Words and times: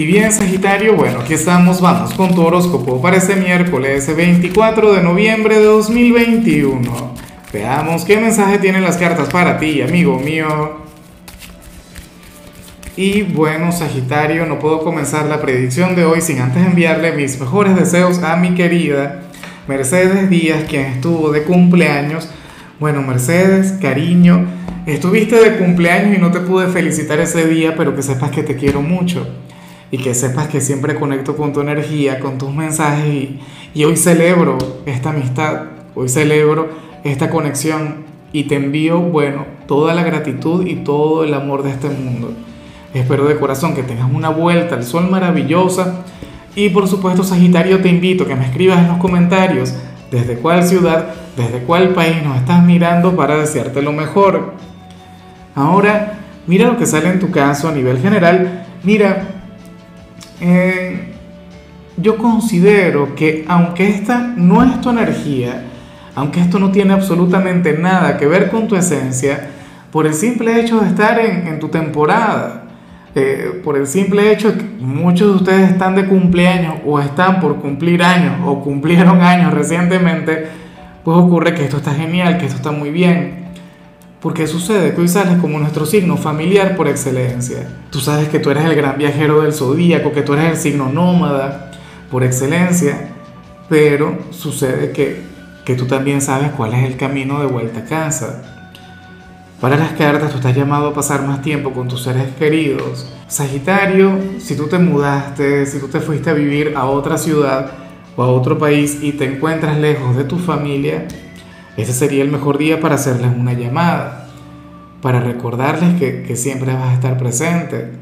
Y 0.00 0.06
bien, 0.06 0.32
Sagitario, 0.32 0.96
bueno, 0.96 1.20
aquí 1.20 1.34
estamos, 1.34 1.82
vamos 1.82 2.14
con 2.14 2.34
tu 2.34 2.40
horóscopo 2.40 3.02
para 3.02 3.18
este 3.18 3.36
miércoles 3.36 4.16
24 4.16 4.94
de 4.94 5.02
noviembre 5.02 5.58
de 5.58 5.64
2021. 5.66 7.14
Veamos 7.52 8.06
qué 8.06 8.16
mensaje 8.16 8.56
tienen 8.56 8.82
las 8.82 8.96
cartas 8.96 9.28
para 9.28 9.58
ti, 9.58 9.82
amigo 9.82 10.18
mío. 10.18 10.78
Y 12.96 13.24
bueno, 13.24 13.72
Sagitario, 13.72 14.46
no 14.46 14.58
puedo 14.58 14.82
comenzar 14.82 15.26
la 15.26 15.42
predicción 15.42 15.94
de 15.94 16.06
hoy 16.06 16.22
sin 16.22 16.38
antes 16.38 16.64
enviarle 16.64 17.12
mis 17.12 17.38
mejores 17.38 17.76
deseos 17.76 18.22
a 18.22 18.36
mi 18.36 18.54
querida 18.54 19.24
Mercedes 19.68 20.30
Díaz, 20.30 20.64
quien 20.66 20.86
estuvo 20.86 21.30
de 21.30 21.42
cumpleaños. 21.42 22.26
Bueno, 22.78 23.02
Mercedes, 23.02 23.72
cariño, 23.72 24.46
estuviste 24.86 25.36
de 25.36 25.58
cumpleaños 25.58 26.16
y 26.16 26.18
no 26.18 26.30
te 26.30 26.40
pude 26.40 26.68
felicitar 26.68 27.20
ese 27.20 27.46
día, 27.46 27.74
pero 27.76 27.94
que 27.94 28.00
sepas 28.00 28.30
que 28.30 28.42
te 28.42 28.56
quiero 28.56 28.80
mucho 28.80 29.26
y 29.90 29.98
que 29.98 30.14
sepas 30.14 30.48
que 30.48 30.60
siempre 30.60 30.94
conecto 30.94 31.36
con 31.36 31.52
tu 31.52 31.60
energía, 31.60 32.20
con 32.20 32.38
tus 32.38 32.54
mensajes 32.54 33.30
y, 33.74 33.84
hoy 33.84 33.96
celebro 33.96 34.58
esta 34.86 35.10
amistad, 35.10 35.62
hoy 35.94 36.08
celebro 36.08 36.68
esta 37.04 37.30
conexión 37.30 38.04
y 38.32 38.44
te 38.44 38.56
envío, 38.56 39.00
bueno, 39.00 39.46
toda 39.66 39.94
la 39.94 40.02
gratitud 40.02 40.66
y 40.66 40.76
todo 40.76 41.24
el 41.24 41.34
amor 41.34 41.62
de 41.62 41.70
este 41.70 41.88
mundo. 41.88 42.32
Espero 42.94 43.26
de 43.26 43.38
corazón 43.38 43.74
que 43.74 43.82
tengas 43.82 44.10
una 44.12 44.30
vuelta 44.30 44.74
al 44.74 44.84
sol 44.84 45.10
maravillosa 45.10 46.04
y 46.54 46.68
por 46.70 46.88
supuesto 46.88 47.22
Sagitario 47.22 47.80
te 47.80 47.88
invito 47.88 48.24
a 48.24 48.26
que 48.28 48.34
me 48.34 48.44
escribas 48.44 48.78
en 48.78 48.88
los 48.88 48.98
comentarios 48.98 49.74
desde 50.10 50.36
cuál 50.36 50.64
ciudad, 50.64 51.14
desde 51.36 51.60
cuál 51.60 51.90
país 51.90 52.16
nos 52.24 52.36
estás 52.36 52.64
mirando 52.64 53.14
para 53.14 53.36
desearte 53.36 53.82
lo 53.82 53.92
mejor. 53.92 54.54
Ahora, 55.54 56.18
mira 56.46 56.66
lo 56.66 56.76
que 56.76 56.86
sale 56.86 57.08
en 57.08 57.20
tu 57.20 57.30
caso 57.30 57.68
a 57.68 57.72
nivel 57.72 57.98
general. 57.98 58.66
Mira, 58.82 59.39
eh, 60.40 61.14
yo 61.96 62.16
considero 62.16 63.14
que 63.14 63.44
aunque 63.48 63.88
esta 63.88 64.18
no 64.36 64.62
es 64.62 64.80
tu 64.80 64.90
energía, 64.90 65.64
aunque 66.14 66.40
esto 66.40 66.58
no 66.58 66.70
tiene 66.70 66.94
absolutamente 66.94 67.76
nada 67.76 68.16
que 68.16 68.26
ver 68.26 68.50
con 68.50 68.68
tu 68.68 68.76
esencia, 68.76 69.50
por 69.90 70.06
el 70.06 70.14
simple 70.14 70.60
hecho 70.60 70.80
de 70.80 70.88
estar 70.88 71.18
en, 71.18 71.58
tu 71.58 71.68
temporada, 71.68 72.64
eh, 73.14 73.60
por 73.64 73.76
el 73.76 73.86
simple 73.86 74.32
hecho 74.32 74.52
de 74.52 74.58
que 74.58 74.64
muchos 74.80 75.28
de 75.28 75.36
ustedes 75.36 75.70
están 75.72 75.96
de 75.96 76.06
cumpleaños 76.06 76.76
o 76.86 77.00
están 77.00 77.40
por 77.40 77.56
cumplir 77.56 78.02
años 78.02 78.36
o 78.44 78.62
cumplieron 78.62 79.20
años 79.20 79.52
recientemente, 79.52 80.46
pues 81.04 81.16
ocurre 81.16 81.54
que 81.54 81.64
esto 81.64 81.78
está 81.78 81.92
genial, 81.92 82.38
que 82.38 82.46
esto 82.46 82.56
está 82.56 82.70
muy 82.70 82.90
bien. 82.90 83.39
Porque 84.20 84.46
sucede 84.46 84.94
que 84.94 85.00
hoy 85.00 85.08
sales 85.08 85.38
como 85.40 85.58
nuestro 85.58 85.86
signo 85.86 86.16
familiar 86.18 86.76
por 86.76 86.88
excelencia. 86.88 87.66
Tú 87.90 88.00
sabes 88.00 88.28
que 88.28 88.38
tú 88.38 88.50
eres 88.50 88.64
el 88.64 88.74
gran 88.74 88.98
viajero 88.98 89.40
del 89.40 89.54
zodíaco, 89.54 90.12
que 90.12 90.22
tú 90.22 90.34
eres 90.34 90.50
el 90.50 90.56
signo 90.56 90.92
nómada 90.92 91.70
por 92.10 92.22
excelencia, 92.22 93.12
pero 93.70 94.18
sucede 94.30 94.92
que, 94.92 95.22
que 95.64 95.74
tú 95.74 95.86
también 95.86 96.20
sabes 96.20 96.50
cuál 96.50 96.74
es 96.74 96.84
el 96.84 96.98
camino 96.98 97.40
de 97.40 97.46
vuelta 97.46 97.80
a 97.80 97.84
casa. 97.84 98.42
Para 99.60 99.76
las 99.76 99.92
cartas, 99.92 100.30
tú 100.30 100.36
estás 100.38 100.56
llamado 100.56 100.88
a 100.88 100.94
pasar 100.94 101.26
más 101.26 101.40
tiempo 101.42 101.72
con 101.72 101.86
tus 101.88 102.02
seres 102.02 102.34
queridos. 102.38 103.06
Sagitario, 103.28 104.18
si 104.38 104.56
tú 104.56 104.68
te 104.68 104.78
mudaste, 104.78 105.66
si 105.66 105.78
tú 105.78 105.88
te 105.88 106.00
fuiste 106.00 106.30
a 106.30 106.34
vivir 106.34 106.74
a 106.76 106.86
otra 106.86 107.16
ciudad 107.16 107.70
o 108.16 108.22
a 108.22 108.28
otro 108.28 108.58
país 108.58 108.98
y 109.02 109.12
te 109.12 109.26
encuentras 109.26 109.78
lejos 109.78 110.16
de 110.16 110.24
tu 110.24 110.38
familia, 110.38 111.06
ese 111.76 111.92
sería 111.92 112.22
el 112.22 112.30
mejor 112.30 112.58
día 112.58 112.80
para 112.80 112.96
hacerles 112.96 113.30
una 113.36 113.52
llamada, 113.52 114.26
para 115.00 115.20
recordarles 115.20 115.98
que, 115.98 116.36
siempre 116.36 116.74
vas 116.74 116.88
a 116.88 116.94
estar 116.94 117.16
presente, 117.16 117.92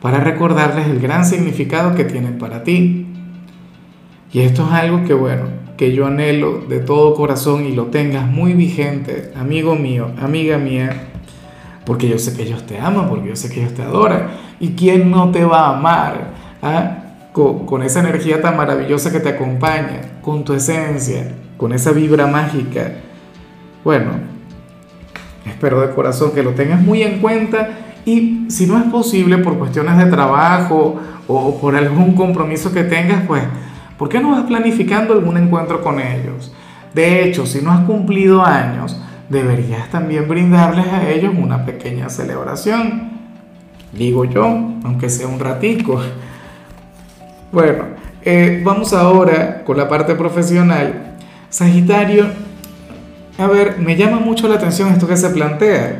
para 0.00 0.20
recordarles 0.20 0.86
el 0.88 1.00
gran 1.00 1.24
significado 1.24 1.94
que 1.94 2.04
tienen 2.04 2.38
para 2.38 2.62
ti. 2.62 3.06
Y 4.32 4.40
esto 4.40 4.64
es 4.66 4.72
algo 4.72 5.04
que, 5.04 5.14
bueno, 5.14 5.44
que 5.76 5.92
yo 5.92 6.06
anhelo 6.06 6.62
de 6.68 6.80
todo 6.80 7.14
corazón 7.14 7.66
y 7.66 7.72
lo 7.72 7.86
tengas 7.86 8.26
muy 8.26 8.54
vigente, 8.54 9.32
amigo 9.36 9.74
mío, 9.76 10.10
amiga 10.20 10.58
mía, 10.58 11.08
porque 11.84 12.08
yo 12.08 12.18
sé 12.18 12.34
que 12.34 12.42
ellos 12.42 12.66
te 12.66 12.78
aman, 12.78 13.08
porque 13.08 13.28
yo 13.28 13.36
sé 13.36 13.50
que 13.50 13.60
ellos 13.60 13.74
te 13.74 13.82
adoran. 13.82 14.28
¿Y 14.60 14.70
quién 14.70 15.10
no 15.10 15.30
te 15.30 15.44
va 15.44 15.66
a 15.66 15.76
amar? 15.76 16.32
Ah? 16.62 16.96
Con, 17.32 17.64
con, 17.64 17.82
esa 17.82 18.00
energía 18.00 18.42
tan 18.42 18.56
maravillosa 18.56 19.12
que 19.12 19.20
te 19.20 19.28
acompaña, 19.28 20.20
con 20.20 20.44
tu 20.44 20.52
esencia, 20.52 21.32
con 21.56 21.72
esa 21.72 21.92
vibra 21.92 22.26
mágica 22.26 22.92
bueno, 23.84 24.10
espero 25.46 25.80
de 25.80 25.94
corazón 25.94 26.32
que 26.32 26.42
lo 26.42 26.50
tengas 26.50 26.80
muy 26.80 27.02
en 27.02 27.20
cuenta 27.20 27.68
y 28.04 28.46
si 28.48 28.66
no 28.66 28.78
es 28.78 28.84
posible 28.84 29.38
por 29.38 29.58
cuestiones 29.58 29.98
de 29.98 30.06
trabajo 30.06 31.00
o 31.26 31.60
por 31.60 31.76
algún 31.76 32.14
compromiso 32.14 32.72
que 32.72 32.84
tengas, 32.84 33.26
pues, 33.26 33.42
¿por 33.96 34.08
qué 34.08 34.20
no 34.20 34.32
vas 34.32 34.44
planificando 34.44 35.14
algún 35.14 35.36
encuentro 35.36 35.82
con 35.82 36.00
ellos? 36.00 36.52
De 36.94 37.24
hecho, 37.24 37.46
si 37.46 37.60
no 37.62 37.70
has 37.70 37.84
cumplido 37.84 38.44
años, 38.44 39.00
deberías 39.28 39.88
también 39.90 40.28
brindarles 40.28 40.86
a 40.88 41.08
ellos 41.08 41.32
una 41.38 41.64
pequeña 41.64 42.08
celebración. 42.08 43.10
Digo 43.92 44.24
yo, 44.24 44.44
aunque 44.84 45.08
sea 45.08 45.28
un 45.28 45.38
ratico. 45.38 46.00
Bueno, 47.52 47.84
eh, 48.22 48.60
vamos 48.64 48.92
ahora 48.92 49.62
con 49.64 49.76
la 49.76 49.88
parte 49.88 50.14
profesional. 50.14 51.16
Sagitario, 51.48 52.26
a 53.40 53.46
ver, 53.46 53.78
me 53.78 53.96
llama 53.96 54.18
mucho 54.18 54.48
la 54.48 54.56
atención 54.56 54.92
esto 54.92 55.08
que 55.08 55.16
se 55.16 55.30
plantea, 55.30 55.98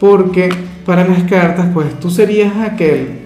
porque 0.00 0.48
para 0.84 1.06
las 1.06 1.22
cartas, 1.22 1.68
pues 1.72 2.00
tú 2.00 2.10
serías 2.10 2.56
aquel 2.56 3.20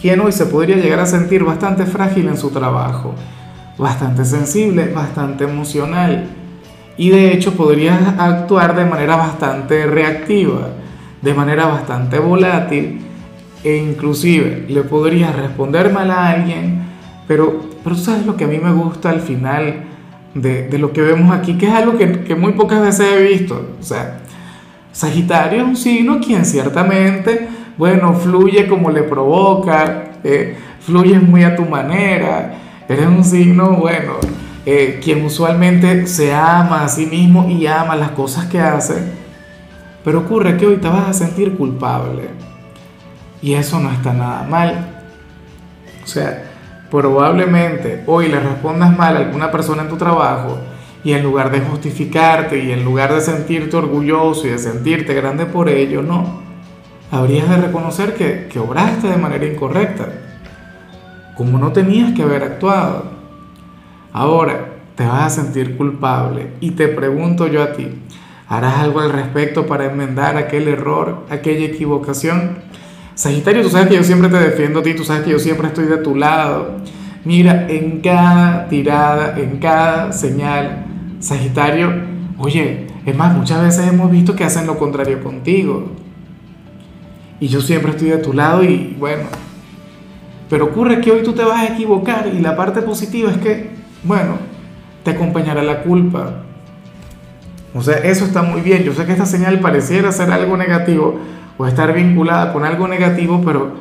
quien 0.00 0.18
hoy 0.18 0.32
se 0.32 0.46
podría 0.46 0.76
llegar 0.76 0.98
a 0.98 1.06
sentir 1.06 1.44
bastante 1.44 1.86
frágil 1.86 2.26
en 2.26 2.36
su 2.36 2.50
trabajo, 2.50 3.14
bastante 3.78 4.24
sensible, 4.24 4.92
bastante 4.92 5.44
emocional, 5.44 6.26
y 6.96 7.10
de 7.10 7.32
hecho 7.32 7.52
podrías 7.52 8.00
actuar 8.18 8.74
de 8.74 8.84
manera 8.84 9.14
bastante 9.14 9.86
reactiva, 9.86 10.70
de 11.22 11.34
manera 11.34 11.66
bastante 11.66 12.18
volátil, 12.18 13.00
e 13.62 13.76
inclusive 13.76 14.66
le 14.68 14.82
podrías 14.82 15.36
responder 15.36 15.92
mal 15.92 16.10
a 16.10 16.30
alguien, 16.30 16.82
pero, 17.28 17.60
pero 17.84 17.94
sabes 17.94 18.26
lo 18.26 18.36
que 18.36 18.44
a 18.44 18.48
mí 18.48 18.58
me 18.58 18.72
gusta 18.72 19.10
al 19.10 19.20
final, 19.20 19.89
de, 20.34 20.78
lo 20.78 20.92
que 20.92 21.02
vemos 21.02 21.34
aquí, 21.34 21.54
que 21.54 21.66
es 21.66 21.72
algo 21.72 21.96
que, 21.98 22.34
muy 22.34 22.52
pocas 22.52 22.80
veces 22.80 23.06
he 23.12 23.22
visto. 23.22 23.76
O 23.80 23.82
sea, 23.82 24.20
Sagitario 24.92 25.60
es 25.60 25.66
un 25.66 25.76
signo 25.76 26.20
quien 26.20 26.44
ciertamente, 26.44 27.48
bueno, 27.76 28.14
fluye 28.14 28.66
como 28.68 28.90
le 28.90 29.02
provoca, 29.02 30.12
eh, 30.24 30.56
fluye 30.80 31.18
muy 31.18 31.44
a 31.44 31.56
tu 31.56 31.64
manera, 31.64 32.54
eres 32.88 33.06
un 33.06 33.24
signo, 33.24 33.76
bueno, 33.76 34.14
eh, 34.66 35.00
quien 35.02 35.24
usualmente 35.24 36.06
se 36.06 36.34
ama 36.34 36.84
a 36.84 36.88
sí 36.88 37.06
mismo 37.06 37.48
y 37.48 37.66
ama 37.66 37.96
las 37.96 38.10
cosas 38.10 38.46
que 38.46 38.60
hace, 38.60 38.94
pero 40.04 40.20
ocurre 40.20 40.56
que 40.56 40.66
hoy 40.66 40.76
te 40.76 40.88
vas 40.88 41.08
a 41.08 41.12
sentir 41.12 41.56
culpable. 41.56 42.28
Y 43.42 43.54
eso 43.54 43.80
no 43.80 43.90
está 43.90 44.12
nada 44.12 44.42
mal. 44.42 45.02
O 46.04 46.06
sea, 46.06 46.49
probablemente 46.90 48.02
hoy 48.06 48.28
le 48.28 48.40
respondas 48.40 48.96
mal 48.96 49.16
a 49.16 49.20
alguna 49.20 49.50
persona 49.50 49.82
en 49.82 49.88
tu 49.88 49.96
trabajo 49.96 50.58
y 51.04 51.12
en 51.12 51.22
lugar 51.22 51.50
de 51.50 51.60
justificarte 51.60 52.62
y 52.62 52.72
en 52.72 52.84
lugar 52.84 53.14
de 53.14 53.20
sentirte 53.20 53.76
orgulloso 53.76 54.46
y 54.46 54.50
de 54.50 54.58
sentirte 54.58 55.14
grande 55.14 55.46
por 55.46 55.68
ello, 55.68 56.02
no. 56.02 56.40
Habrías 57.10 57.48
de 57.48 57.56
reconocer 57.56 58.14
que, 58.14 58.48
que 58.48 58.58
obraste 58.58 59.08
de 59.08 59.16
manera 59.16 59.46
incorrecta, 59.46 60.08
como 61.36 61.58
no 61.58 61.72
tenías 61.72 62.12
que 62.12 62.22
haber 62.22 62.42
actuado. 62.42 63.04
Ahora 64.12 64.66
te 64.94 65.06
vas 65.06 65.38
a 65.38 65.42
sentir 65.42 65.76
culpable 65.76 66.52
y 66.60 66.72
te 66.72 66.88
pregunto 66.88 67.46
yo 67.46 67.62
a 67.62 67.72
ti, 67.72 67.88
¿harás 68.48 68.78
algo 68.78 69.00
al 69.00 69.12
respecto 69.12 69.66
para 69.66 69.86
enmendar 69.86 70.36
aquel 70.36 70.68
error, 70.68 71.24
aquella 71.30 71.66
equivocación? 71.66 72.58
Sagitario, 73.20 73.60
tú 73.60 73.68
sabes 73.68 73.88
que 73.88 73.96
yo 73.96 74.02
siempre 74.02 74.30
te 74.30 74.38
defiendo 74.38 74.80
a 74.80 74.82
ti, 74.82 74.94
tú 74.94 75.04
sabes 75.04 75.24
que 75.24 75.30
yo 75.32 75.38
siempre 75.38 75.66
estoy 75.66 75.84
de 75.84 75.98
tu 75.98 76.16
lado. 76.16 76.78
Mira, 77.22 77.66
en 77.68 78.00
cada 78.00 78.66
tirada, 78.66 79.38
en 79.38 79.58
cada 79.58 80.10
señal, 80.10 80.86
Sagitario, 81.18 81.92
oye, 82.38 82.86
es 83.04 83.14
más, 83.14 83.36
muchas 83.36 83.62
veces 83.62 83.86
hemos 83.88 84.10
visto 84.10 84.34
que 84.34 84.44
hacen 84.44 84.66
lo 84.66 84.78
contrario 84.78 85.22
contigo. 85.22 85.90
Y 87.40 87.48
yo 87.48 87.60
siempre 87.60 87.90
estoy 87.90 88.08
de 88.08 88.16
tu 88.16 88.32
lado 88.32 88.64
y 88.64 88.96
bueno, 88.98 89.24
pero 90.48 90.64
ocurre 90.64 91.02
que 91.02 91.12
hoy 91.12 91.22
tú 91.22 91.34
te 91.34 91.44
vas 91.44 91.60
a 91.60 91.74
equivocar 91.74 92.26
y 92.34 92.38
la 92.38 92.56
parte 92.56 92.80
positiva 92.80 93.30
es 93.30 93.36
que, 93.36 93.68
bueno, 94.02 94.38
te 95.04 95.10
acompañará 95.10 95.62
la 95.62 95.82
culpa. 95.82 96.44
O 97.74 97.82
sea, 97.82 97.98
eso 97.98 98.24
está 98.24 98.40
muy 98.40 98.62
bien. 98.62 98.82
Yo 98.82 98.94
sé 98.94 99.04
que 99.04 99.12
esta 99.12 99.26
señal 99.26 99.60
pareciera 99.60 100.10
ser 100.10 100.30
algo 100.30 100.56
negativo, 100.56 101.20
o 101.60 101.66
estar 101.66 101.92
vinculada 101.92 102.54
con 102.54 102.64
algo 102.64 102.88
negativo, 102.88 103.42
pero, 103.44 103.72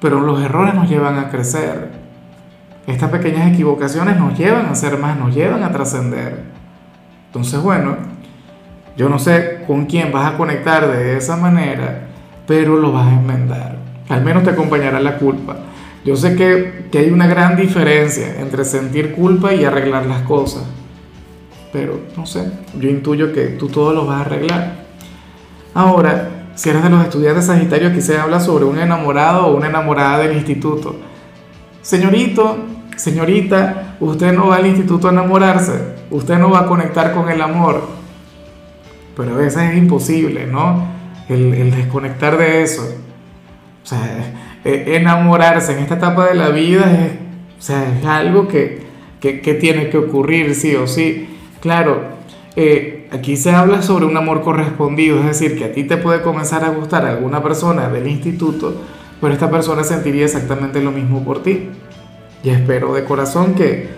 pero 0.00 0.20
los 0.20 0.42
errores 0.42 0.74
nos 0.74 0.88
llevan 0.88 1.18
a 1.18 1.28
crecer. 1.28 1.90
Estas 2.86 3.10
pequeñas 3.10 3.52
equivocaciones 3.52 4.16
nos 4.16 4.38
llevan 4.38 4.64
a 4.64 4.74
ser 4.74 4.96
más, 4.96 5.18
nos 5.18 5.34
llevan 5.34 5.62
a 5.64 5.70
trascender. 5.70 6.44
Entonces, 7.26 7.60
bueno, 7.60 7.94
yo 8.96 9.10
no 9.10 9.18
sé 9.18 9.64
con 9.66 9.84
quién 9.84 10.10
vas 10.12 10.32
a 10.32 10.38
conectar 10.38 10.90
de 10.90 11.18
esa 11.18 11.36
manera, 11.36 12.06
pero 12.46 12.78
lo 12.78 12.90
vas 12.90 13.08
a 13.08 13.12
enmendar. 13.12 13.76
al 14.08 14.24
menos 14.24 14.42
te 14.42 14.48
acompañará 14.48 14.98
la 14.98 15.18
culpa. 15.18 15.56
Yo 16.06 16.16
sé 16.16 16.36
que, 16.36 16.86
que 16.90 17.00
hay 17.00 17.10
una 17.10 17.26
gran 17.26 17.54
diferencia 17.54 18.40
entre 18.40 18.64
sentir 18.64 19.12
culpa 19.12 19.52
y 19.52 19.62
arreglar 19.62 20.06
las 20.06 20.22
cosas, 20.22 20.62
pero 21.70 22.00
no 22.16 22.24
sé, 22.24 22.50
yo 22.80 22.88
intuyo 22.88 23.30
que 23.34 23.48
tú 23.48 23.68
todo 23.68 23.92
lo 23.92 24.06
vas 24.06 24.20
a 24.20 24.24
arreglar. 24.24 24.72
Ahora, 25.74 26.37
si 26.58 26.70
eres 26.70 26.82
de 26.82 26.90
los 26.90 27.04
estudiantes 27.04 27.46
Sagitario, 27.46 27.86
aquí 27.86 28.00
se 28.00 28.18
habla 28.18 28.40
sobre 28.40 28.64
un 28.64 28.80
enamorado 28.80 29.46
o 29.46 29.56
una 29.56 29.68
enamorada 29.68 30.18
del 30.18 30.36
instituto. 30.36 30.96
Señorito, 31.82 32.58
señorita, 32.96 33.94
usted 34.00 34.32
no 34.32 34.48
va 34.48 34.56
al 34.56 34.66
instituto 34.66 35.06
a 35.06 35.12
enamorarse, 35.12 35.94
usted 36.10 36.36
no 36.36 36.50
va 36.50 36.62
a 36.62 36.66
conectar 36.66 37.14
con 37.14 37.30
el 37.30 37.40
amor. 37.42 37.88
Pero 39.16 39.36
a 39.36 39.38
veces 39.38 39.70
es 39.70 39.78
imposible, 39.78 40.48
¿no? 40.48 40.84
El, 41.28 41.70
desconectar 41.70 42.36
de 42.36 42.62
eso. 42.62 42.82
O 43.84 43.86
sea, 43.86 44.00
e, 44.64 44.96
enamorarse 44.96 45.74
en 45.74 45.78
esta 45.78 45.94
etapa 45.94 46.26
de 46.26 46.34
la 46.34 46.48
vida 46.48 46.90
es, 46.90 47.12
o 47.56 47.62
sea, 47.62 47.84
es 47.96 48.04
algo 48.04 48.48
que, 48.48 48.82
que, 49.20 49.40
que 49.42 49.54
tiene 49.54 49.90
que 49.90 49.98
ocurrir 49.98 50.56
sí 50.56 50.74
o 50.74 50.88
sí. 50.88 51.38
Claro, 51.60 52.02
eh, 52.56 52.97
aquí 53.10 53.36
se 53.36 53.52
habla 53.52 53.82
sobre 53.82 54.06
un 54.06 54.16
amor 54.16 54.42
correspondido, 54.42 55.18
es 55.20 55.26
decir, 55.26 55.58
que 55.58 55.64
a 55.64 55.72
ti 55.72 55.84
te 55.84 55.96
puede 55.96 56.22
comenzar 56.22 56.64
a 56.64 56.70
gustar 56.70 57.04
alguna 57.06 57.42
persona 57.42 57.88
del 57.88 58.06
instituto, 58.06 58.74
pero 59.20 59.32
esta 59.32 59.50
persona 59.50 59.84
sentiría 59.84 60.24
exactamente 60.24 60.82
lo 60.82 60.90
mismo 60.90 61.24
por 61.24 61.42
ti. 61.42 61.70
Y 62.42 62.50
espero 62.50 62.94
de 62.94 63.04
corazón 63.04 63.54
que, 63.54 63.88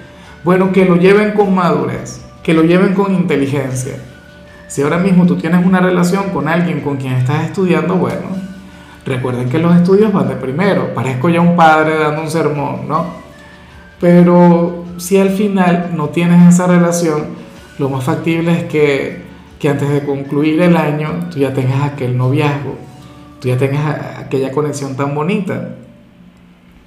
bueno, 0.45 0.73
que 0.73 0.85
lo 0.85 0.97
lleven 0.97 1.33
con 1.33 1.55
madurez, 1.55 2.23
que 2.43 2.55
lo 2.55 2.62
lleven 2.62 2.95
con 2.95 3.15
inteligencia. 3.15 3.95
Si 4.67 4.83
ahora 4.83 4.99
mismo 4.99 5.27
tú 5.27 5.37
tienes 5.37 5.67
una 5.67 5.81
relación 5.81 6.31
con 6.31 6.49
alguien 6.49 6.81
con 6.81 6.97
quien 6.97 7.15
estás 7.15 7.45
estudiando, 7.45 7.97
bueno, 7.97 8.29
recuerden 9.05 9.49
que 9.49 9.59
los 9.59 9.75
estudios 9.75 10.12
van 10.12 10.29
de 10.29 10.37
primero. 10.37 10.95
Parezco 10.95 11.29
ya 11.29 11.41
un 11.41 11.57
padre 11.57 11.99
dando 11.99 12.23
un 12.23 12.31
sermón, 12.31 12.89
¿no? 12.89 13.07
Pero 14.01 14.85
si 14.97 15.19
al 15.19 15.31
final 15.31 15.91
no 15.95 16.09
tienes 16.11 16.55
esa 16.55 16.67
relación, 16.67 17.27
lo 17.81 17.88
más 17.88 18.05
factible 18.05 18.53
es 18.53 18.65
que, 18.65 19.23
antes 19.69 19.88
de 19.88 20.05
concluir 20.05 20.61
el 20.61 20.77
año 20.77 21.29
tú 21.31 21.38
ya 21.38 21.55
tengas 21.55 21.82
aquel 21.82 22.17
noviazgo, 22.17 22.77
tú 23.41 23.49
ya 23.49 23.56
tengas 23.56 24.19
aquella 24.19 24.53
conexión 24.53 24.97
tan 24.97 25.15
bonita. 25.15 25.77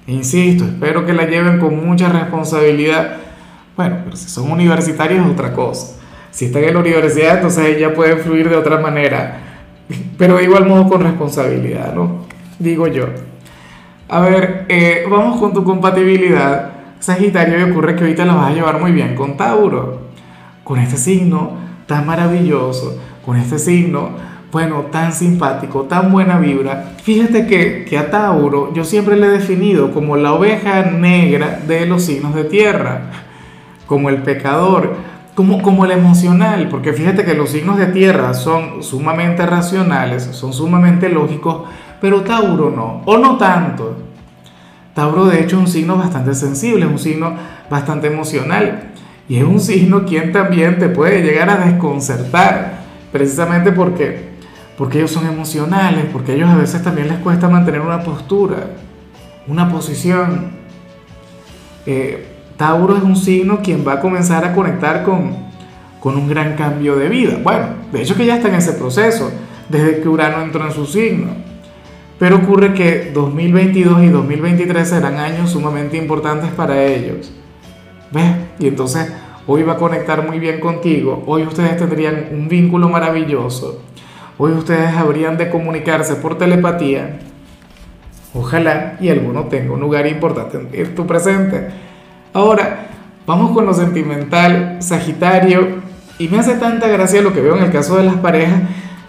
insisto, 0.06 0.64
espero 0.64 1.04
que 1.04 1.12
la 1.12 1.24
lleven 1.24 1.58
con 1.58 1.84
mucha 1.84 2.08
responsabilidad. 2.08 3.16
Bueno, 3.76 4.02
pero 4.04 4.16
si 4.16 4.28
son 4.28 4.52
universitarios 4.52 5.26
es 5.26 5.32
otra 5.32 5.52
cosa. 5.52 5.96
Si 6.30 6.46
están 6.46 6.62
en 6.62 6.74
la 6.74 6.80
universidad, 6.80 7.36
entonces 7.36 7.78
ya 7.78 7.92
pueden 7.92 8.18
fluir 8.18 8.48
de 8.48 8.56
otra 8.56 8.78
manera. 8.78 9.40
Pero 10.18 10.40
igual 10.40 10.66
modo 10.66 10.88
con 10.88 11.00
responsabilidad, 11.00 11.94
¿no? 11.94 12.26
Digo 12.58 12.88
yo. 12.88 13.06
A 14.08 14.20
ver, 14.20 14.66
eh, 14.68 15.04
vamos 15.08 15.40
con 15.40 15.52
tu 15.52 15.62
compatibilidad. 15.62 16.72
Sagitario, 16.98 17.58
y 17.58 17.70
ocurre 17.70 17.94
que 17.94 18.02
ahorita 18.02 18.24
la 18.24 18.34
vas 18.34 18.50
a 18.50 18.54
llevar 18.54 18.80
muy 18.80 18.90
bien 18.90 19.14
con 19.14 19.36
Tauro 19.36 20.04
con 20.64 20.78
este 20.78 20.96
signo 20.96 21.52
tan 21.86 22.06
maravilloso, 22.06 22.98
con 23.24 23.36
este 23.36 23.58
signo, 23.58 24.10
bueno, 24.50 24.86
tan 24.90 25.12
simpático, 25.12 25.82
tan 25.82 26.10
buena 26.10 26.38
vibra. 26.38 26.94
Fíjate 27.02 27.46
que, 27.46 27.84
que 27.84 27.98
a 27.98 28.10
Tauro 28.10 28.72
yo 28.72 28.84
siempre 28.84 29.16
le 29.16 29.26
he 29.26 29.30
definido 29.30 29.92
como 29.92 30.16
la 30.16 30.32
oveja 30.32 30.82
negra 30.82 31.60
de 31.66 31.86
los 31.86 32.04
signos 32.04 32.34
de 32.34 32.44
tierra, 32.44 33.10
como 33.86 34.08
el 34.08 34.22
pecador, 34.22 34.94
como, 35.34 35.60
como 35.62 35.84
el 35.84 35.90
emocional, 35.90 36.68
porque 36.68 36.92
fíjate 36.92 37.24
que 37.24 37.34
los 37.34 37.50
signos 37.50 37.76
de 37.76 37.86
tierra 37.86 38.34
son 38.34 38.82
sumamente 38.82 39.44
racionales, 39.44 40.22
son 40.22 40.52
sumamente 40.52 41.08
lógicos, 41.08 41.64
pero 42.00 42.22
Tauro 42.22 42.70
no, 42.70 43.02
o 43.04 43.18
no 43.18 43.36
tanto. 43.36 43.96
Tauro 44.94 45.24
de 45.26 45.40
hecho 45.40 45.56
es 45.56 45.62
un 45.62 45.68
signo 45.68 45.96
bastante 45.96 46.34
sensible, 46.34 46.86
es 46.86 46.90
un 46.92 46.98
signo 46.98 47.34
bastante 47.68 48.06
emocional. 48.06 48.92
Y 49.28 49.38
es 49.38 49.44
un 49.44 49.60
signo 49.60 50.04
quien 50.04 50.32
también 50.32 50.78
te 50.78 50.88
puede 50.88 51.22
llegar 51.22 51.48
a 51.48 51.56
desconcertar, 51.56 52.84
precisamente 53.10 53.72
porque, 53.72 54.34
porque 54.76 54.98
ellos 54.98 55.12
son 55.12 55.26
emocionales, 55.26 56.06
porque 56.12 56.32
a 56.32 56.34
ellos 56.34 56.50
a 56.50 56.56
veces 56.56 56.82
también 56.82 57.08
les 57.08 57.18
cuesta 57.18 57.48
mantener 57.48 57.80
una 57.80 58.02
postura, 58.02 58.66
una 59.46 59.70
posición. 59.70 60.52
Eh, 61.86 62.28
Tauro 62.56 62.96
es 62.96 63.02
un 63.02 63.16
signo 63.16 63.60
quien 63.62 63.86
va 63.86 63.94
a 63.94 64.00
comenzar 64.00 64.44
a 64.44 64.52
conectar 64.52 65.04
con, 65.04 65.32
con 66.00 66.16
un 66.16 66.28
gran 66.28 66.54
cambio 66.54 66.96
de 66.96 67.08
vida. 67.08 67.38
Bueno, 67.42 67.68
de 67.92 68.02
hecho 68.02 68.14
que 68.14 68.26
ya 68.26 68.36
está 68.36 68.48
en 68.48 68.56
ese 68.56 68.74
proceso, 68.74 69.32
desde 69.70 70.00
que 70.00 70.08
Urano 70.08 70.42
entró 70.42 70.66
en 70.66 70.72
su 70.72 70.84
signo. 70.84 71.28
Pero 72.18 72.36
ocurre 72.36 72.74
que 72.74 73.10
2022 73.12 74.02
y 74.04 74.08
2023 74.08 74.88
serán 74.88 75.16
años 75.16 75.50
sumamente 75.50 75.96
importantes 75.96 76.50
para 76.50 76.84
ellos. 76.84 77.32
¿Ves? 78.14 78.32
Y 78.60 78.68
entonces 78.68 79.12
hoy 79.46 79.64
va 79.64 79.74
a 79.74 79.76
conectar 79.76 80.26
muy 80.26 80.38
bien 80.38 80.60
contigo. 80.60 81.24
Hoy 81.26 81.42
ustedes 81.42 81.76
tendrían 81.76 82.28
un 82.30 82.48
vínculo 82.48 82.88
maravilloso. 82.88 83.82
Hoy 84.38 84.52
ustedes 84.52 84.94
habrían 84.96 85.36
de 85.36 85.50
comunicarse 85.50 86.14
por 86.16 86.38
telepatía. 86.38 87.18
Ojalá 88.32 88.96
y 89.00 89.08
alguno 89.08 89.44
tenga 89.44 89.74
un 89.74 89.80
lugar 89.80 90.06
importante 90.06 90.68
en 90.72 90.94
tu 90.94 91.06
presente. 91.06 91.68
Ahora, 92.32 92.86
vamos 93.26 93.52
con 93.52 93.66
lo 93.66 93.74
sentimental, 93.74 94.78
Sagitario. 94.80 95.82
Y 96.18 96.28
me 96.28 96.38
hace 96.38 96.54
tanta 96.54 96.88
gracia 96.88 97.22
lo 97.22 97.32
que 97.32 97.40
veo 97.40 97.56
en 97.56 97.64
el 97.64 97.72
caso 97.72 97.96
de 97.96 98.04
las 98.04 98.16
parejas, 98.16 98.62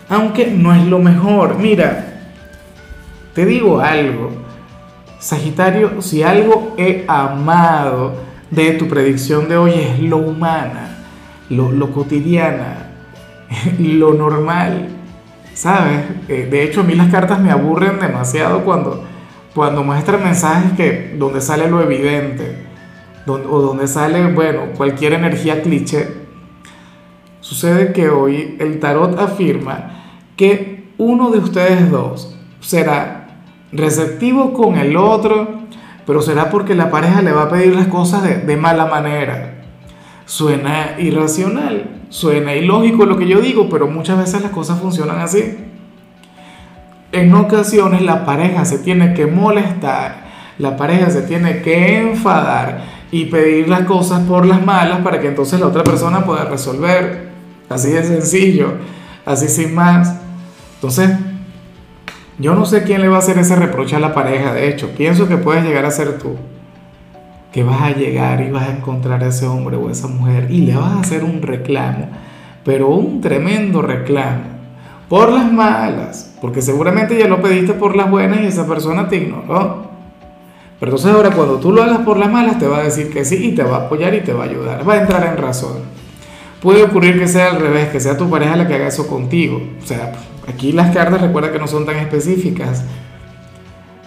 aunque 0.10 0.48
no 0.48 0.74
es 0.74 0.84
lo 0.86 1.00
mejor. 1.00 1.57
Mira, 1.60 2.22
te 3.34 3.46
digo 3.46 3.80
algo. 3.80 4.31
Sagitario, 5.19 6.02
si 6.02 6.22
algo 6.24 6.75
he 6.78 7.04
amado, 7.07 8.13
de 8.56 8.72
tu 8.72 8.88
predicción 8.88 9.50
de 9.50 9.57
hoy 9.57 9.74
es 9.74 10.00
lo 10.00 10.18
humana, 10.18 10.98
lo, 11.50 11.92
cotidiana, 11.92 12.92
lo 13.80 14.13
normal, 14.13 14.88
¿sabes? 15.54 16.06
Eh, 16.28 16.48
de 16.50 16.63
hecho, 16.63 16.81
a 16.81 16.84
mí 16.84 16.96
las 16.96 17.12
cartas 17.12 17.40
me 17.40 17.52
aburren 17.52 18.00
demasiado 18.00 18.63
cuando, 18.63 19.04
cuando 19.54 19.84
muestran 19.84 20.24
mensajes 20.24 20.72
que, 20.74 21.16
donde 21.18 21.42
sale 21.42 21.69
lo 21.69 21.81
evidente, 21.81 22.66
o 23.28 23.38
donde 23.38 23.88
sale, 23.88 24.31
bueno, 24.31 24.68
cualquier 24.78 25.13
energía 25.13 25.62
cliché. 25.62 26.25
Sucede 27.42 27.92
que 27.92 28.10
hoy 28.10 28.56
el 28.60 28.80
tarot 28.80 29.19
afirma 29.19 30.04
que 30.36 30.90
uno 30.98 31.31
de 31.31 31.40
ustedes 31.40 31.90
dos 31.92 32.36
será 32.60 33.28
receptivo 33.72 34.54
con 34.54 34.78
el 34.78 34.96
otro, 34.96 35.66
pero 36.06 36.22
será 36.22 36.50
porque 36.50 36.75
la 36.75 36.92
pareja 36.92 37.21
le 37.21 37.31
va 37.31 37.44
a 37.44 37.50
pedir 37.50 37.76
las 37.76 37.88
cosas 37.88 38.24
de, 38.24 38.57
mala 38.57 38.85
manera. 38.85 39.56
Suena 40.26 40.95
irracional, 40.97 42.02
suena 42.09 42.56
ilógico 42.56 43.06
lo 43.06 43.18
que 43.18 43.28
yo 43.28 43.42
digo, 43.42 43.69
pero 43.69 43.88
muchas 43.88 44.18
veces 44.18 44.42
las 44.42 44.52
cosas 44.52 44.80
funcionan 44.80 45.19
así. 45.19 45.57
En 47.12 47.33
ocasiones 47.33 48.02
la 48.02 48.26
pareja 48.26 48.66
se 48.66 48.80
tiene 48.80 49.14
que 49.14 49.26
molestar, 49.26 50.26
la 50.57 50.78
pareja 50.78 51.09
se 51.09 51.21
tiene 51.21 51.62
que 51.62 52.00
enfadar 52.00 52.83
y 53.12 53.26
pedir 53.26 53.69
las 53.69 53.81
cosas 53.81 54.21
por 54.24 54.45
las 54.45 54.66
malas 54.66 55.00
para 55.02 55.19
que 55.19 55.28
entonces 55.28 55.59
la 55.59 55.68
otra 55.68 55.83
persona 55.83 56.26
pueda 56.26 56.45
resolver. 56.45 57.30
Así 57.69 57.90
de 57.90 58.04
sencillo, 58.04 58.74
así 59.26 59.47
sin 59.47 59.74
más. 59.74 60.16
Entonces, 60.76 61.09
yo 62.37 62.54
no 62.54 62.65
sé 62.65 62.83
quién 62.83 63.01
le 63.01 63.07
va 63.07 63.18
a 63.18 63.19
hacer 63.19 63.37
ese 63.37 63.56
reproche 63.56 63.95
a 63.95 63.99
la 63.99 64.13
pareja, 64.13 64.54
de 64.54 64.68
hecho, 64.69 64.89
pienso 64.89 65.27
que 65.27 65.37
puedes 65.37 65.63
llegar 65.63 65.85
a 65.85 65.92
ser 65.92 66.18
tú. 66.18 66.35
Que 67.54 67.63
vas 67.63 67.81
a 67.81 67.92
llegar 67.92 68.42
y 68.42 68.51
vas 68.51 68.68
a 68.68 68.71
encontrar 68.71 69.23
a 69.23 69.27
ese 69.27 69.47
hombre 69.47 69.77
o 69.77 69.87
a 69.87 69.92
esa 69.92 70.07
mujer 70.07 70.47
y 70.49 70.61
le 70.61 70.75
vas 70.75 70.92
a 70.92 70.99
hacer 70.99 71.23
un 71.23 71.42
reclamo, 71.42 72.09
pero 72.65 72.89
un 72.89 73.21
tremendo 73.21 73.81
reclamo, 73.81 74.44
por 75.07 75.31
las 75.31 75.49
malas, 75.49 76.35
porque 76.42 76.61
seguramente 76.61 77.18
ya 77.18 77.27
lo 77.27 77.42
pediste 77.42 77.73
por 77.73 77.95
las 77.95 78.11
buenas 78.11 78.42
y 78.42 78.47
esa 78.47 78.68
persona 78.68 79.07
te 79.07 79.18
ignoró. 79.18 79.85
Pero 80.77 80.92
entonces 80.92 81.15
ahora 81.15 81.31
cuando 81.31 81.56
tú 81.56 81.71
lo 81.71 81.81
hagas 81.81 81.99
por 81.99 82.18
las 82.18 82.30
malas 82.30 82.59
te 82.59 82.68
va 82.68 82.80
a 82.80 82.83
decir 82.83 83.09
que 83.09 83.23
sí 83.23 83.37
y 83.47 83.56
te 83.56 83.63
va 83.63 83.77
a 83.77 83.85
apoyar 83.85 84.13
y 84.13 84.21
te 84.21 84.33
va 84.33 84.44
a 84.44 84.47
ayudar, 84.47 84.87
va 84.87 84.95
a 84.95 85.01
entrar 85.01 85.25
en 85.25 85.42
razón. 85.42 85.77
Puede 86.61 86.83
ocurrir 86.83 87.18
que 87.18 87.27
sea 87.30 87.51
al 87.51 87.61
revés, 87.61 87.89
que 87.89 88.01
sea 88.01 88.18
tu 88.18 88.30
pareja 88.30 88.57
la 88.57 88.68
que 88.68 88.73
haga 88.73 88.87
eso 88.87 89.07
contigo. 89.07 89.61
O 89.81 89.85
sea, 89.85 90.11
Aquí 90.47 90.71
las 90.71 90.94
cartas 90.94 91.21
recuerda 91.21 91.52
que 91.52 91.59
no 91.59 91.68
son 91.68 91.85
tan 91.85 91.95
específicas. 91.97 92.83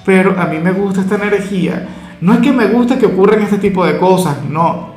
Pero 0.04 0.38
a 0.38 0.46
mí 0.46 0.58
me 0.58 0.72
gusta 0.72 1.00
esta 1.00 1.16
energía. 1.16 1.88
No 2.20 2.32
es 2.34 2.40
que 2.40 2.52
me 2.52 2.66
guste 2.66 2.98
que 2.98 3.06
ocurran 3.06 3.42
este 3.42 3.58
tipo 3.58 3.84
de 3.84 3.98
cosas, 3.98 4.42
no. 4.48 4.94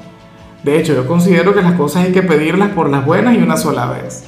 De 0.63 0.79
hecho, 0.79 0.93
yo 0.93 1.07
considero 1.07 1.53
que 1.53 1.61
las 1.61 1.73
cosas 1.73 2.05
hay 2.05 2.11
que 2.11 2.23
pedirlas 2.23 2.69
por 2.69 2.89
las 2.89 3.05
buenas 3.05 3.35
y 3.35 3.41
una 3.41 3.57
sola 3.57 3.87
vez. 3.87 4.25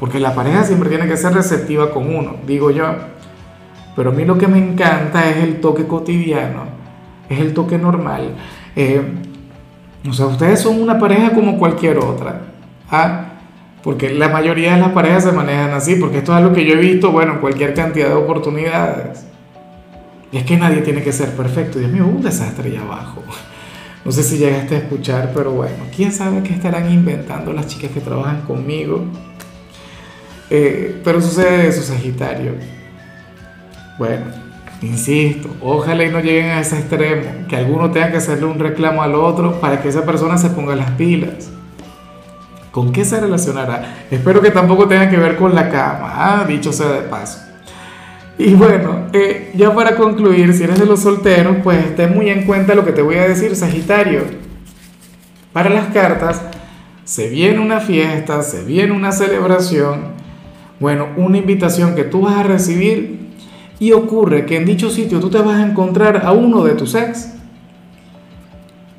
Porque 0.00 0.18
la 0.18 0.34
pareja 0.34 0.64
siempre 0.64 0.88
tiene 0.88 1.06
que 1.06 1.16
ser 1.16 1.34
receptiva 1.34 1.90
con 1.90 2.14
uno, 2.14 2.36
digo 2.46 2.70
yo. 2.70 2.86
Pero 3.94 4.10
a 4.10 4.12
mí 4.12 4.24
lo 4.24 4.38
que 4.38 4.48
me 4.48 4.58
encanta 4.58 5.28
es 5.30 5.36
el 5.36 5.60
toque 5.60 5.86
cotidiano, 5.86 6.64
es 7.28 7.38
el 7.38 7.52
toque 7.52 7.78
normal. 7.78 8.34
Eh, 8.74 9.02
o 10.08 10.12
sea, 10.12 10.26
ustedes 10.26 10.60
son 10.60 10.80
una 10.82 10.98
pareja 10.98 11.30
como 11.30 11.58
cualquier 11.58 11.98
otra. 11.98 12.40
¿ah? 12.90 13.31
Porque 13.82 14.10
la 14.10 14.28
mayoría 14.28 14.74
de 14.74 14.80
las 14.80 14.92
parejas 14.92 15.24
se 15.24 15.32
manejan 15.32 15.72
así, 15.72 15.96
porque 15.96 16.18
esto 16.18 16.32
es 16.32 16.38
algo 16.38 16.54
que 16.54 16.64
yo 16.64 16.74
he 16.74 16.76
visto, 16.76 17.10
bueno, 17.10 17.34
en 17.34 17.38
cualquier 17.40 17.74
cantidad 17.74 18.08
de 18.08 18.14
oportunidades. 18.14 19.26
Y 20.30 20.38
es 20.38 20.44
que 20.44 20.56
nadie 20.56 20.82
tiene 20.82 21.02
que 21.02 21.12
ser 21.12 21.30
perfecto. 21.36 21.78
Dios 21.78 21.90
mío, 21.90 22.06
un 22.06 22.22
desastre 22.22 22.70
allá 22.70 22.82
abajo. 22.82 23.22
No 24.04 24.10
sé 24.10 24.22
si 24.22 24.38
llegaste 24.38 24.76
a 24.76 24.78
escuchar, 24.78 25.32
pero 25.34 25.52
bueno, 25.52 25.84
quién 25.94 26.12
sabe 26.12 26.42
qué 26.42 26.54
estarán 26.54 26.90
inventando 26.90 27.52
las 27.52 27.66
chicas 27.66 27.90
que 27.90 28.00
trabajan 28.00 28.42
conmigo. 28.42 29.04
Eh, 30.50 31.00
pero 31.04 31.20
sucede 31.20 31.68
eso, 31.68 31.82
Sagitario. 31.82 32.52
Bueno, 33.98 34.26
insisto, 34.80 35.48
ojalá 35.60 36.04
y 36.04 36.10
no 36.10 36.20
lleguen 36.20 36.50
a 36.50 36.60
ese 36.60 36.78
extremo, 36.78 37.46
que 37.48 37.56
alguno 37.56 37.90
tenga 37.90 38.10
que 38.10 38.16
hacerle 38.16 38.46
un 38.46 38.58
reclamo 38.58 39.02
al 39.02 39.14
otro 39.14 39.60
para 39.60 39.80
que 39.80 39.88
esa 39.88 40.04
persona 40.04 40.38
se 40.38 40.50
ponga 40.50 40.74
las 40.74 40.90
pilas. 40.92 41.50
¿Con 42.72 42.90
qué 42.90 43.04
se 43.04 43.20
relacionará? 43.20 44.06
Espero 44.10 44.40
que 44.40 44.50
tampoco 44.50 44.88
tenga 44.88 45.08
que 45.08 45.18
ver 45.18 45.36
con 45.36 45.54
la 45.54 45.68
cama, 45.68 46.12
ah, 46.14 46.44
dicho 46.48 46.72
sea 46.72 46.88
de 46.88 47.02
paso. 47.02 47.38
Y 48.38 48.54
bueno, 48.54 49.08
eh, 49.12 49.52
ya 49.54 49.74
para 49.74 49.94
concluir, 49.94 50.54
si 50.54 50.64
eres 50.64 50.80
de 50.80 50.86
los 50.86 51.00
solteros, 51.00 51.58
pues 51.62 51.94
ten 51.94 52.14
muy 52.14 52.30
en 52.30 52.44
cuenta 52.44 52.74
lo 52.74 52.84
que 52.84 52.92
te 52.92 53.02
voy 53.02 53.16
a 53.16 53.28
decir, 53.28 53.54
Sagitario. 53.54 54.22
Para 55.52 55.68
las 55.68 55.88
cartas, 55.88 56.40
se 57.04 57.28
viene 57.28 57.60
una 57.60 57.78
fiesta, 57.78 58.42
se 58.42 58.64
viene 58.64 58.92
una 58.92 59.12
celebración, 59.12 60.12
bueno, 60.80 61.08
una 61.18 61.36
invitación 61.36 61.94
que 61.94 62.04
tú 62.04 62.22
vas 62.22 62.36
a 62.36 62.42
recibir 62.42 63.28
y 63.78 63.92
ocurre 63.92 64.46
que 64.46 64.56
en 64.56 64.64
dicho 64.64 64.88
sitio 64.88 65.20
tú 65.20 65.28
te 65.28 65.38
vas 65.38 65.58
a 65.58 65.66
encontrar 65.66 66.22
a 66.24 66.32
uno 66.32 66.64
de 66.64 66.72
tus 66.72 66.94
ex. 66.94 67.34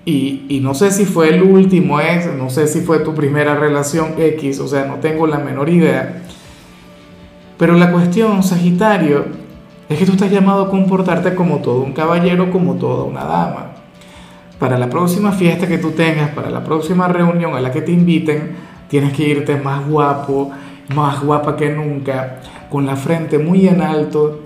Y, 0.06 0.46
y, 0.50 0.60
no 0.60 0.74
sé 0.74 0.92
si 0.92 1.06
fue 1.06 1.30
el 1.30 1.44
último 1.44 2.02
ex, 2.02 2.28
no 2.36 2.50
sé 2.50 2.68
si 2.68 2.82
fue 2.82 3.00
tu 3.00 3.16
primera 3.16 3.56
relación 3.56 4.16
X, 4.18 4.60
o 4.60 4.68
sea, 4.68 4.86
no 4.86 4.96
tengo 4.96 5.28
la 5.28 5.38
menor 5.38 5.70
idea. 5.70 6.24
Pero 7.58 7.74
la 7.76 7.90
cuestión, 7.90 8.44
Sagitario, 8.44 9.26
es 9.88 9.98
que 9.98 10.06
tú 10.06 10.14
estás 10.14 10.32
llamado 10.32 10.64
a 10.64 10.70
comportarte 10.70 11.36
como 11.36 11.60
todo 11.60 11.82
un 11.82 11.94
caballero, 11.94 12.52
como 12.52 12.76
toda 12.76 13.04
una 13.04 13.24
dama. 13.24 13.68
Para 14.60 14.78
la 14.78 14.90
próxima 14.90 15.32
fiesta 15.32 15.68
que 15.68 15.78
tú 15.78 15.92
tengas, 15.92 16.32
para 16.32 16.50
la 16.50 16.64
próxima 16.64 17.08
reunión 17.08 17.56
a 17.56 17.62
la 17.62 17.72
que 17.72 17.82
te 17.82 17.92
inviten, 17.92 18.56
tienes 18.90 19.14
que 19.14 19.28
irte 19.28 19.56
más 19.56 19.88
guapo, 19.88 20.52
más 20.94 21.22
guapa 21.22 21.56
que 21.56 21.70
nunca, 21.70 22.42
con 22.70 22.86
la 22.86 22.96
frente 22.96 23.38
muy 23.38 23.68
en 23.68 23.82
alto 23.82 24.40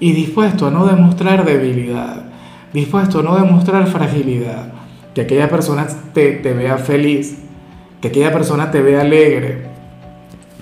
y 0.00 0.12
dispuesto 0.12 0.66
a 0.66 0.70
no 0.70 0.86
demostrar 0.86 1.44
debilidad, 1.44 2.24
dispuesto 2.76 3.20
a 3.20 3.22
no 3.22 3.36
demostrar 3.36 3.86
fragilidad, 3.86 4.70
que 5.14 5.22
aquella 5.22 5.48
persona 5.48 5.86
te, 6.12 6.32
te 6.32 6.52
vea 6.52 6.76
feliz, 6.76 7.38
que 8.02 8.08
aquella 8.08 8.30
persona 8.30 8.70
te 8.70 8.82
vea 8.82 9.00
alegre, 9.00 9.62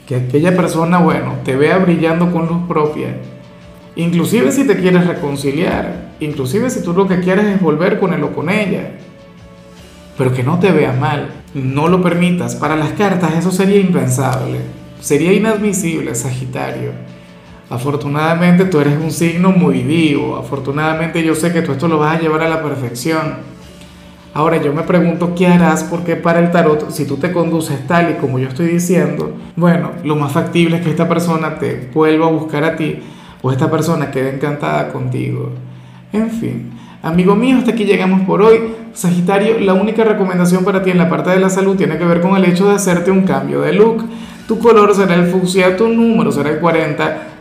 que 0.07 0.15
aquella 0.15 0.55
persona, 0.55 0.99
bueno, 0.99 1.35
te 1.45 1.57
vea 1.57 1.77
brillando 1.79 2.31
con 2.31 2.47
luz 2.47 2.69
propia, 2.69 3.17
inclusive 3.97 4.53
si 4.53 4.65
te 4.65 4.77
quieres 4.77 5.09
reconciliar, 5.09 6.13
inclusive 6.21 6.71
si 6.71 6.85
tú 6.85 6.93
lo 6.93 7.09
que 7.09 7.19
quieres 7.19 7.47
es 7.47 7.61
volver 7.61 7.99
con 7.99 8.15
él 8.15 8.23
o 8.23 8.33
con 8.33 8.49
ella, 8.49 8.93
pero 10.17 10.33
que 10.33 10.45
no 10.45 10.61
te 10.61 10.71
vea 10.71 10.93
mal, 10.93 11.31
no 11.53 11.89
lo 11.89 12.01
permitas. 12.01 12.55
Para 12.55 12.77
las 12.77 12.91
cartas 12.91 13.35
eso 13.37 13.51
sería 13.51 13.81
impensable, 13.81 14.61
sería 15.01 15.33
inadmisible, 15.33 16.15
Sagitario. 16.15 16.93
Afortunadamente 17.71 18.67
tú 18.67 18.81
eres 18.81 18.99
un 18.99 19.11
signo 19.11 19.51
muy 19.51 19.83
vivo, 19.83 20.37
afortunadamente 20.37 21.25
yo 21.25 21.35
sé 21.35 21.53
que 21.53 21.63
tú 21.63 21.73
esto 21.73 21.89
lo 21.89 21.99
vas 21.99 22.17
a 22.17 22.21
llevar 22.21 22.43
a 22.43 22.49
la 22.49 22.63
perfección 22.63 23.55
Ahora 24.35 24.61
yo 24.61 24.73
me 24.73 24.83
pregunto 24.83 25.33
qué 25.37 25.47
harás 25.47 25.85
porque 25.85 26.17
para 26.17 26.41
el 26.41 26.51
tarot, 26.51 26.91
si 26.91 27.07
tú 27.07 27.19
te 27.19 27.31
conduces 27.31 27.87
tal 27.87 28.11
y 28.11 28.15
como 28.15 28.41
yo 28.41 28.49
estoy 28.49 28.67
diciendo, 28.67 29.33
bueno, 29.55 29.93
lo 30.03 30.17
más 30.17 30.33
factible 30.33 30.79
es 30.79 30.83
que 30.83 30.91
esta 30.91 31.09
persona 31.09 31.57
te 31.57 31.89
vuelva 31.95 32.27
a 32.27 32.31
buscar 32.31 32.65
a 32.65 32.75
ti 32.75 32.99
o 33.43 33.53
esta 33.53 33.71
persona 33.71 34.11
quede 34.11 34.35
encantada 34.35 34.93
contigo. 34.93 35.53
En 36.13 36.31
fin, 36.31 36.73
amigo 37.01 37.37
mío, 37.37 37.59
hasta 37.59 37.71
aquí 37.71 37.85
llegamos 37.85 38.23
por 38.23 38.43
hoy. 38.43 38.59
Sagitario, 38.93 39.61
la 39.61 39.75
única 39.75 40.03
recomendación 40.03 40.65
para 40.65 40.83
ti 40.83 40.91
en 40.91 40.99
la 40.99 41.09
parte 41.09 41.31
de 41.31 41.39
la 41.39 41.49
salud 41.49 41.77
tiene 41.77 41.97
que 41.97 42.05
ver 42.05 42.21
con 42.21 42.37
el 42.37 42.45
hecho 42.45 42.69
de 42.69 42.75
hacerte 42.75 43.13
un 43.13 43.23
cambio 43.23 43.61
de 43.61 43.73
look. 43.73 44.05
Tu 44.49 44.59
color 44.59 44.93
será 44.97 45.15
el 45.15 45.29
fucsia, 45.29 45.77
tu 45.77 45.87
número 45.87 46.33
será 46.33 46.51
el 46.51 46.59
40. 46.59 47.34